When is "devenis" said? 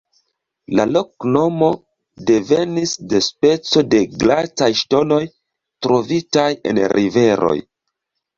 2.29-2.93